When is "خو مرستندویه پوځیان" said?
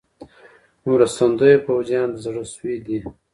0.81-2.07